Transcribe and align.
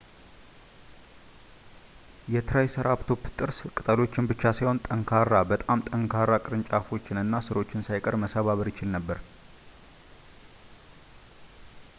የ 2.33 2.39
ትራይሰራፕቶፕ 2.51 3.25
ጥርስ 3.39 3.59
ቅጠሎችን 3.69 4.29
ብቻ 4.31 4.41
ሳይሆን 4.59 4.79
በጣም 5.51 5.85
ጠንካራ 5.91 6.41
ቅርንጫፎችን 6.45 7.21
እና 7.25 7.43
ሥሮችን 7.49 7.87
ሳይቀር 7.89 8.17
መሰባበር 8.25 8.69
ይችል 8.73 8.89
ነበር 8.97 9.19